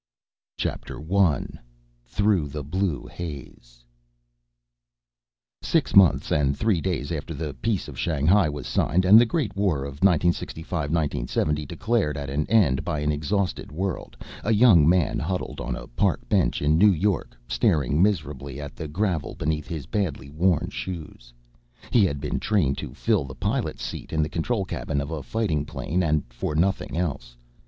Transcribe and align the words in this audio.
_CHAPTER 0.59 0.99
ONE 0.99 1.59
Through 2.07 2.47
the 2.47 2.63
Blue 2.63 3.05
Haze 3.05 3.85
Six 5.61 5.95
months 5.95 6.31
and 6.31 6.57
three 6.57 6.81
days 6.81 7.11
after 7.11 7.35
the 7.35 7.53
Peace 7.53 7.87
of 7.87 7.99
Shanghai 7.99 8.49
was 8.49 8.65
signed 8.65 9.05
and 9.05 9.21
the 9.21 9.27
great 9.27 9.55
War 9.55 9.83
of 9.83 10.01
1965 10.01 10.89
1970 10.91 11.67
declared 11.67 12.17
at 12.17 12.31
an 12.31 12.47
end 12.49 12.83
by 12.83 13.01
an 13.01 13.11
exhausted 13.11 13.71
world, 13.71 14.17
a 14.43 14.51
young 14.51 14.89
man 14.89 15.19
huddled 15.19 15.61
on 15.61 15.75
a 15.75 15.85
park 15.85 16.27
bench 16.27 16.63
in 16.63 16.79
New 16.79 16.91
York, 16.91 17.37
staring 17.47 18.01
miserably 18.01 18.59
at 18.59 18.75
the 18.75 18.87
gravel 18.87 19.35
beneath 19.35 19.67
his 19.67 19.85
badly 19.85 20.31
worn 20.31 20.71
shoes. 20.71 21.31
He 21.91 22.05
had 22.05 22.19
been 22.19 22.39
trained 22.39 22.79
to 22.79 22.95
fill 22.95 23.23
the 23.23 23.35
pilot's 23.35 23.83
seat 23.85 24.11
in 24.11 24.23
the 24.23 24.29
control 24.29 24.65
cabin 24.65 24.99
of 24.99 25.11
a 25.11 25.21
fighting 25.21 25.63
plane 25.63 26.01
and 26.01 26.23
for 26.33 26.55
nothing 26.55 26.97
else. 26.97 27.37